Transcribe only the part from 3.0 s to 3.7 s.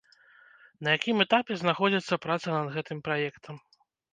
праектам?